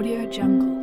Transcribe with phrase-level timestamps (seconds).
[0.00, 0.79] Audio Jungle.